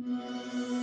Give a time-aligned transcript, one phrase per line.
[0.00, 0.79] Muy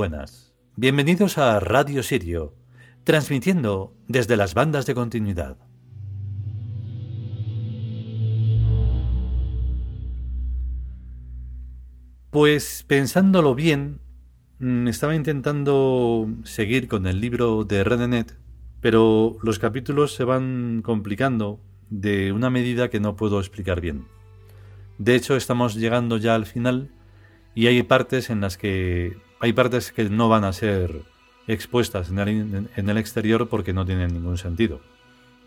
[0.00, 0.54] buenas.
[0.76, 2.54] Bienvenidos a Radio Sirio,
[3.04, 5.58] transmitiendo desde las bandas de continuidad.
[12.30, 14.00] Pues pensándolo bien,
[14.58, 18.38] mm, estaba intentando seguir con el libro de Redenet,
[18.80, 24.06] pero los capítulos se van complicando de una medida que no puedo explicar bien.
[24.96, 26.90] De hecho, estamos llegando ya al final
[27.54, 31.02] y hay partes en las que hay partes que no van a ser
[31.48, 34.80] expuestas en el, exterior porque no tienen ningún sentido.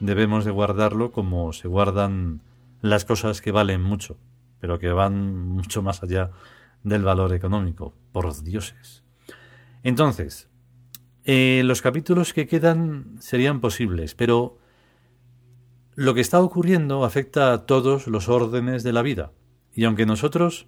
[0.00, 2.40] Debemos de guardarlo como se guardan
[2.80, 4.16] las cosas que valen mucho,
[4.60, 6.30] pero que van mucho más allá
[6.82, 9.04] del valor económico, por dioses.
[9.82, 10.48] Entonces,
[11.24, 14.58] eh, los capítulos que quedan serían posibles, pero
[15.94, 19.32] lo que está ocurriendo afecta a todos los órdenes de la vida.
[19.74, 20.66] Y aunque nosotros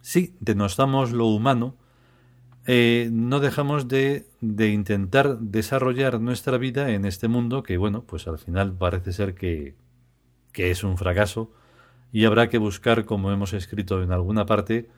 [0.00, 1.76] sí denostamos lo humano,
[2.66, 8.26] eh, no dejamos de, de, intentar desarrollar nuestra vida en este mundo que, bueno, pues
[8.26, 9.74] al final parece ser que,
[10.52, 11.52] que es un fracaso
[12.10, 14.88] y habrá que buscar, como hemos escrito en alguna parte,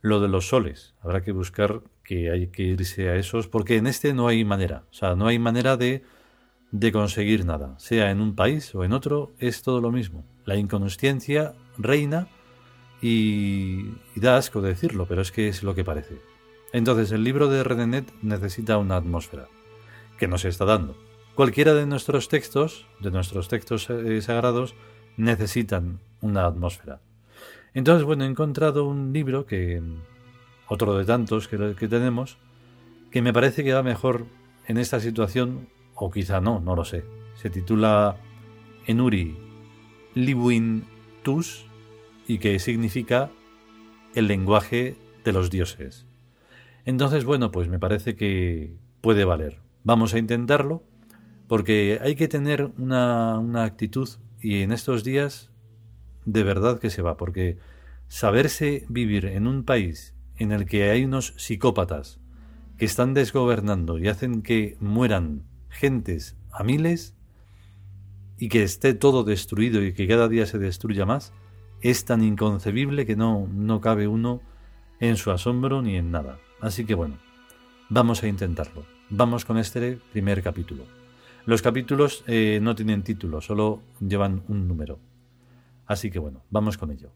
[0.00, 0.94] lo de los soles.
[1.00, 4.84] Habrá que buscar que hay que irse a esos, porque en este no hay manera.
[4.90, 6.02] O sea, no hay manera de,
[6.72, 7.78] de conseguir nada.
[7.78, 10.24] Sea en un país o en otro, es todo lo mismo.
[10.44, 12.26] La inconsciencia reina
[13.00, 16.32] y, y da asco decirlo, pero es que es lo que parece.
[16.72, 19.48] Entonces el libro de Redenet necesita una atmósfera,
[20.18, 20.96] que nos está dando.
[21.34, 24.74] Cualquiera de nuestros textos, de nuestros textos eh, sagrados,
[25.16, 27.00] necesitan una atmósfera.
[27.74, 29.82] Entonces, bueno, he encontrado un libro que,
[30.68, 32.38] otro de tantos que, que tenemos,
[33.10, 34.26] que me parece que va mejor
[34.66, 37.04] en esta situación, o quizá no, no lo sé.
[37.34, 38.16] Se titula
[38.86, 39.36] Enuri
[40.14, 40.84] Libuin
[41.22, 41.66] Tus
[42.26, 43.30] y que significa
[44.14, 46.06] el lenguaje de los dioses.
[46.84, 49.60] Entonces, bueno, pues me parece que puede valer.
[49.84, 50.82] Vamos a intentarlo
[51.48, 54.08] porque hay que tener una, actitud
[54.40, 55.50] y en estos días
[56.24, 57.58] de verdad que se va, porque
[58.08, 62.20] saberse vivir en un país en el que hay unos psicópatas
[62.78, 67.14] que están desgobernando y hacen que mueran gentes a miles
[68.38, 71.32] y que esté todo destruido y que cada día se destruya más,
[71.80, 74.40] es tan inconcebible que no, no cabe uno
[75.00, 76.38] en su asombro ni en nada.
[76.62, 77.18] Así que bueno,
[77.88, 78.86] vamos a intentarlo.
[79.10, 80.84] Vamos con este primer capítulo.
[81.44, 85.00] Los capítulos eh, no tienen título, solo llevan un número.
[85.86, 87.10] Así que bueno, vamos con ello.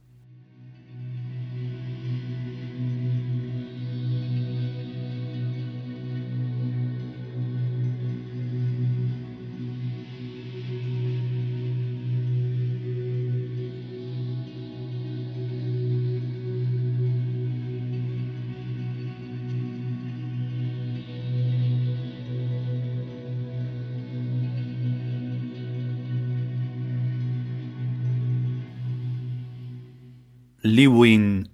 [30.68, 31.48] Liwin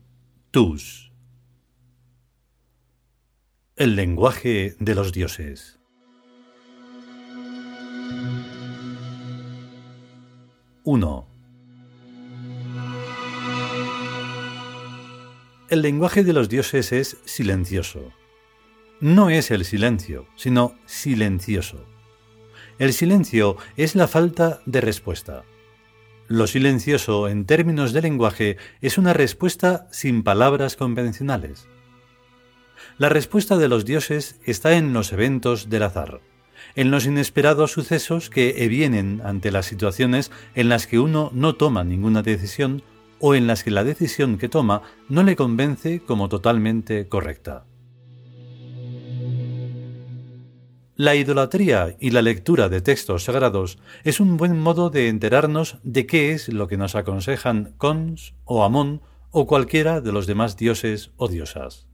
[0.52, 1.12] Tus
[3.76, 5.78] El lenguaje de los dioses
[10.84, 11.26] ¡1!
[15.68, 18.14] El lenguaje de los dioses es silencioso.
[19.00, 21.84] No es el silencio, sino silencioso.
[22.78, 25.44] El silencio es la falta de respuesta.
[26.32, 31.68] Lo silencioso, en términos de lenguaje, es una respuesta sin palabras convencionales.
[32.96, 36.22] La respuesta de los dioses está en los eventos del azar,
[36.74, 41.84] en los inesperados sucesos que evienen ante las situaciones en las que uno no toma
[41.84, 42.82] ninguna decisión
[43.20, 44.80] o en las que la decisión que toma
[45.10, 47.66] no le convence como totalmente correcta.
[50.96, 56.06] La idolatría y la lectura de textos sagrados es un buen modo de enterarnos de
[56.06, 59.00] qué es lo que nos aconsejan Cons o Amón
[59.30, 61.86] o cualquiera de los demás dioses o diosas.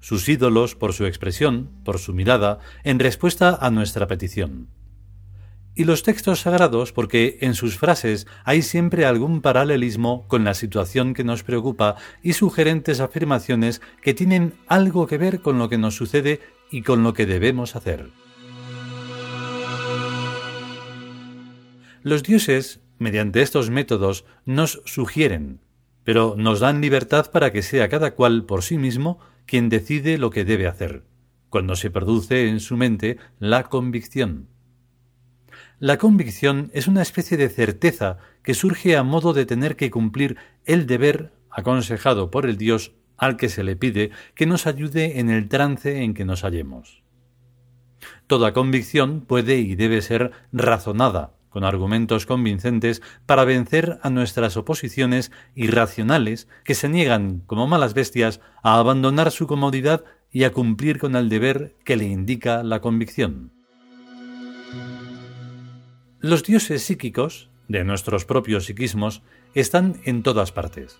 [0.00, 4.68] sus ídolos por su expresión, por su mirada, en respuesta a nuestra petición.
[5.76, 11.14] Y los textos sagrados porque en sus frases hay siempre algún paralelismo con la situación
[11.14, 15.96] que nos preocupa y sugerentes afirmaciones que tienen algo que ver con lo que nos
[15.96, 16.40] sucede
[16.70, 18.10] y con lo que debemos hacer.
[22.02, 25.60] Los dioses, mediante estos métodos, nos sugieren,
[26.04, 30.30] pero nos dan libertad para que sea cada cual por sí mismo quien decide lo
[30.30, 31.04] que debe hacer,
[31.48, 34.53] cuando se produce en su mente la convicción.
[35.80, 40.36] La convicción es una especie de certeza que surge a modo de tener que cumplir
[40.64, 45.30] el deber aconsejado por el Dios al que se le pide que nos ayude en
[45.30, 47.02] el trance en que nos hallemos.
[48.26, 55.32] Toda convicción puede y debe ser razonada, con argumentos convincentes para vencer a nuestras oposiciones
[55.54, 61.16] irracionales que se niegan, como malas bestias, a abandonar su comodidad y a cumplir con
[61.16, 63.53] el deber que le indica la convicción.
[66.24, 69.20] Los dioses psíquicos, de nuestros propios psiquismos,
[69.52, 70.98] están en todas partes,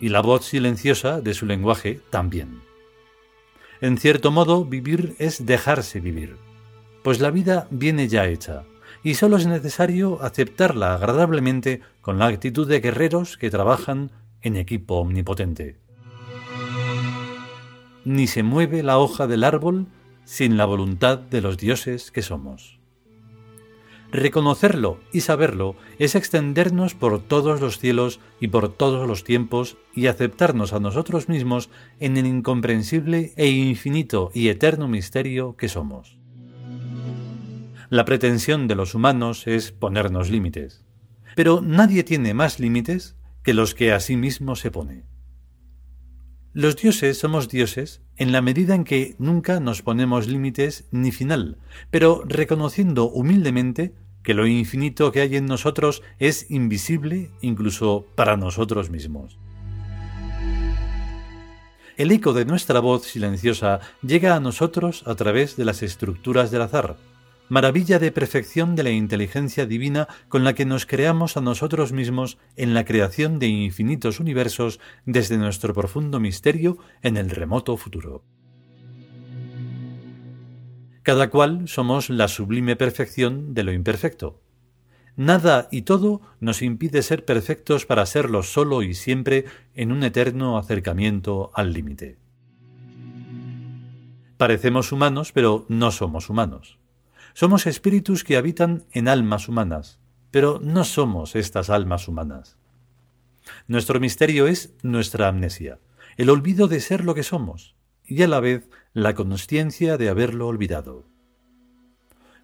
[0.00, 2.62] y la voz silenciosa de su lenguaje también.
[3.80, 6.38] En cierto modo, vivir es dejarse vivir,
[7.04, 8.64] pues la vida viene ya hecha,
[9.04, 14.10] y solo es necesario aceptarla agradablemente con la actitud de guerreros que trabajan
[14.42, 15.78] en equipo omnipotente.
[18.04, 19.86] Ni se mueve la hoja del árbol
[20.24, 22.77] sin la voluntad de los dioses que somos.
[24.10, 30.06] Reconocerlo y saberlo es extendernos por todos los cielos y por todos los tiempos y
[30.06, 31.68] aceptarnos a nosotros mismos
[32.00, 36.18] en el incomprensible e infinito y eterno misterio que somos.
[37.90, 40.84] La pretensión de los humanos es ponernos límites.
[41.36, 45.04] Pero nadie tiene más límites que los que a sí mismo se pone.
[46.58, 51.56] Los dioses somos dioses en la medida en que nunca nos ponemos límites ni final,
[51.92, 53.94] pero reconociendo humildemente
[54.24, 59.38] que lo infinito que hay en nosotros es invisible incluso para nosotros mismos.
[61.96, 66.62] El eco de nuestra voz silenciosa llega a nosotros a través de las estructuras del
[66.62, 66.96] azar,
[67.48, 72.38] maravilla de perfección de la inteligencia divina con la que nos creamos a nosotros mismos
[72.56, 78.24] en la creación de infinitos universos desde nuestro profundo misterio en el remoto futuro.
[81.02, 84.42] Cada cual somos la sublime perfección de lo imperfecto.
[85.16, 90.58] Nada y todo nos impide ser perfectos para serlo solo y siempre en un eterno
[90.58, 92.18] acercamiento al límite.
[94.36, 96.77] Parecemos humanos, pero no somos humanos.
[97.34, 99.98] Somos espíritus que habitan en almas humanas,
[100.30, 102.56] pero no somos estas almas humanas.
[103.66, 105.78] Nuestro misterio es nuestra amnesia,
[106.16, 110.48] el olvido de ser lo que somos, y a la vez la consciencia de haberlo
[110.48, 111.06] olvidado.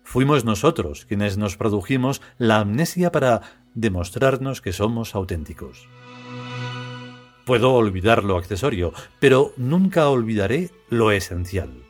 [0.03, 3.41] Fuimos nosotros quienes nos produjimos la amnesia para
[3.75, 5.89] demostrarnos que somos auténticos.
[7.47, 11.84] Puedo olvidar lo accesorio, pero nunca olvidaré lo esencial.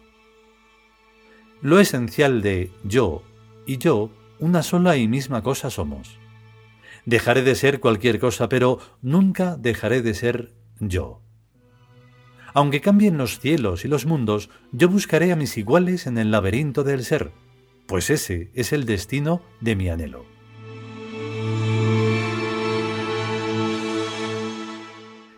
[1.65, 3.23] Lo esencial de yo
[3.65, 6.19] y yo, una sola y misma cosa somos.
[7.07, 11.23] Dejaré de ser cualquier cosa, pero nunca dejaré de ser yo.
[12.53, 16.85] Aunque cambien los cielos y los mundos, yo buscaré a mis iguales en el laberinto
[16.85, 17.33] del ser,
[17.87, 20.27] pues ese es el destino de mi anhelo.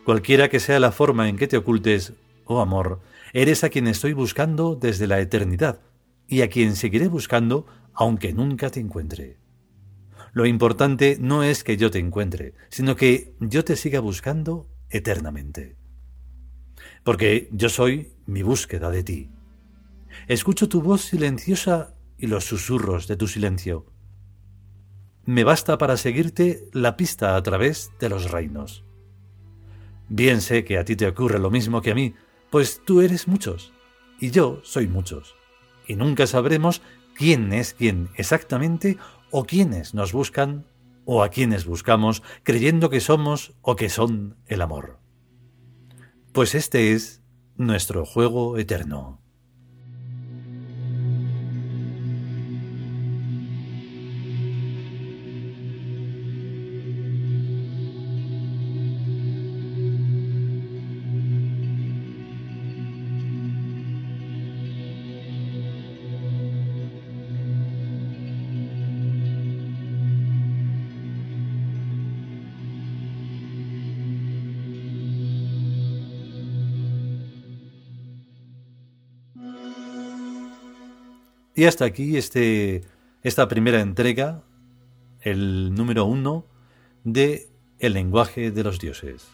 [0.04, 2.14] Cualquiera que sea la forma en que te ocultes,
[2.46, 3.00] oh amor,
[3.32, 5.85] eres a quien estoy buscando desde la eternidad,
[6.28, 9.38] y a quien seguiré buscando aunque nunca te encuentre.
[10.32, 15.76] Lo importante no es que yo te encuentre, sino que yo te siga buscando eternamente.
[17.04, 19.30] Porque yo soy mi búsqueda de ti.
[20.28, 23.86] Escucho tu voz silenciosa y los susurros de tu silencio.
[25.24, 28.84] Me basta para seguirte la pista a través de los reinos.
[30.08, 32.14] Bien sé que a ti te ocurre lo mismo que a mí,
[32.50, 33.72] pues tú eres muchos,
[34.20, 35.34] y yo soy muchos
[35.86, 36.82] y nunca sabremos
[37.14, 38.98] quién es quién exactamente
[39.30, 40.66] o quiénes nos buscan
[41.04, 44.98] o a quienes buscamos creyendo que somos o que son el amor.
[46.32, 47.22] Pues este es
[47.56, 49.22] nuestro juego eterno.
[81.56, 82.82] Y hasta aquí este,
[83.22, 84.42] esta primera entrega,
[85.22, 86.44] el número uno
[87.02, 87.48] de
[87.78, 89.26] El lenguaje de los dioses.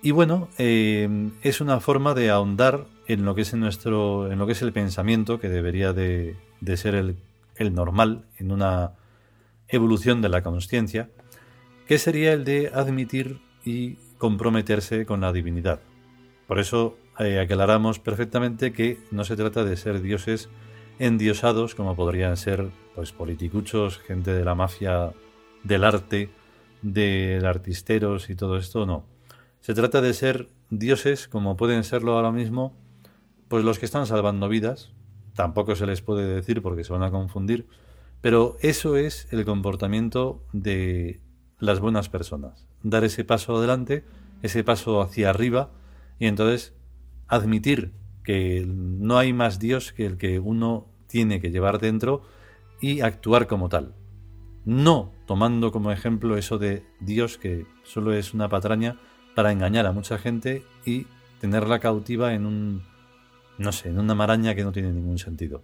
[0.00, 4.46] Y bueno, eh, es una forma de ahondar en lo que es nuestro, en lo
[4.46, 6.34] que es el pensamiento que debería de,
[6.76, 7.16] ser el,
[7.56, 8.92] el, normal en una
[9.68, 11.10] evolución de la conciencia,
[11.86, 15.80] que sería el de admitir y comprometerse con la divinidad.
[16.48, 20.48] Por eso eh, aclaramos perfectamente que no se trata de ser dioses
[20.98, 25.12] endiosados como podrían ser pues politicuchos, gente de la mafia
[25.62, 26.30] del arte,
[26.80, 29.04] de artisteros y todo esto, no.
[29.60, 32.74] Se trata de ser dioses como pueden serlo ahora mismo
[33.48, 34.90] pues los que están salvando vidas,
[35.34, 37.66] tampoco se les puede decir porque se van a confundir,
[38.22, 41.20] pero eso es el comportamiento de
[41.58, 42.66] las buenas personas.
[42.82, 44.04] Dar ese paso adelante,
[44.42, 45.70] ese paso hacia arriba
[46.18, 46.74] y entonces
[47.26, 47.92] admitir
[48.24, 52.22] que no hay más Dios que el que uno tiene que llevar dentro
[52.80, 53.94] y actuar como tal.
[54.64, 58.98] No tomando como ejemplo eso de Dios que solo es una patraña
[59.34, 61.06] para engañar a mucha gente y
[61.40, 62.82] tenerla cautiva en un
[63.58, 65.62] no sé, en una maraña que no tiene ningún sentido.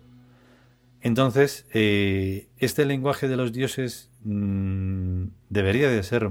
[1.00, 6.30] Entonces, eh, este lenguaje de los dioses mm, debería de ser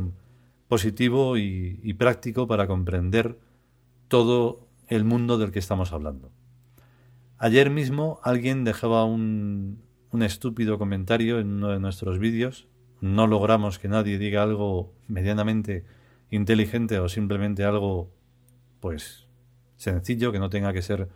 [0.68, 3.38] positivo y, práctico para comprender
[4.14, 6.32] todo el mundo del que estamos hablando.
[7.40, 12.68] Ayer mismo alguien dejaba un, un estúpido comentario en uno de nuestros vídeos.
[13.02, 15.84] No logramos que nadie diga algo medianamente
[16.30, 18.14] inteligente o simplemente algo,
[18.82, 19.26] pues,
[19.78, 21.10] sencillo, que no tenga que ser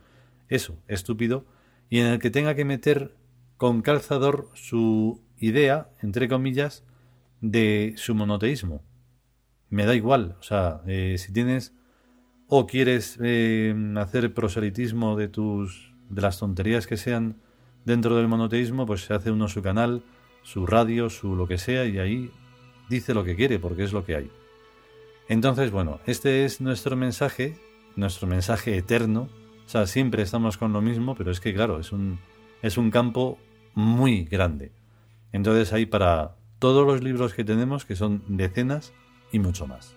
[0.49, 1.45] eso, estúpido,
[1.91, 3.15] y en el que tenga que meter
[3.57, 6.83] con calzador su idea, entre comillas,
[7.41, 8.81] de su monoteísmo.
[9.69, 11.76] Me da igual, o sea, eh, si tienes
[12.47, 17.35] o quieres eh, hacer proselitismo de tus de las tonterías que sean
[17.83, 20.03] dentro del monoteísmo, pues se hace uno su canal,
[20.43, 22.31] su radio, su lo que sea y ahí
[22.89, 24.31] dice lo que quiere porque es lo que hay.
[25.27, 27.57] Entonces, bueno, este es nuestro mensaje,
[27.97, 29.27] nuestro mensaje eterno
[29.67, 32.19] o sea, siempre estamos con lo mismo, pero es que, claro, es un,
[32.61, 33.37] es un campo
[33.75, 34.71] muy grande.
[35.33, 38.93] Entonces hay para todos los libros que tenemos, que son decenas
[39.33, 39.96] y mucho más.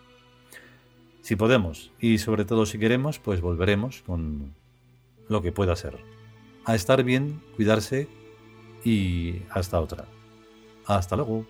[1.23, 4.55] Si podemos y sobre todo si queremos, pues volveremos con
[5.29, 5.99] lo que pueda ser.
[6.65, 8.09] A estar bien, cuidarse
[8.85, 10.07] y hasta otra.
[10.87, 11.47] Hasta luego.